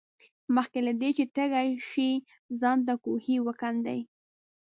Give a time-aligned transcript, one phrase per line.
[0.55, 2.09] مخکې له دې چې تږي شې
[2.59, 3.99] ځان ته کوهی وکیندئ.